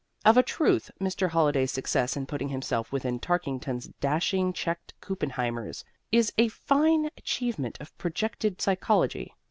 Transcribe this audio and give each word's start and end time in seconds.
Of 0.25 0.35
a 0.35 0.41
truth, 0.41 0.89
Mr. 0.99 1.29
Holliday's 1.29 1.71
success 1.71 2.17
in 2.17 2.25
putting 2.25 2.49
himself 2.49 2.91
within 2.91 3.19
Tarkington's 3.19 3.89
dashing 3.99 4.51
checked 4.51 4.95
kuppenheimers 4.99 5.83
is 6.11 6.33
a 6.39 6.47
fine 6.47 7.11
achievement 7.15 7.77
of 7.79 7.95
projected 7.99 8.61
psychology. 8.63 9.35